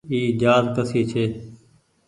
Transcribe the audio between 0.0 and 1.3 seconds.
اي جهآز ڪسي ڇي۔